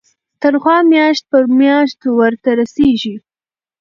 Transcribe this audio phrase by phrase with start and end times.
[0.41, 3.15] تنخوا میاشت په میاشت ورته رسیږي.